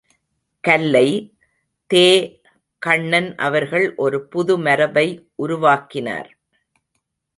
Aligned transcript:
கல்லை 0.63 1.07
தே.கண்ணன் 1.89 3.35
அவர்கள் 3.37 3.95
ஒரு 3.95 4.27
புது 4.27 4.57
மரபை 4.57 5.07
உருவாக்கினார். 5.35 6.31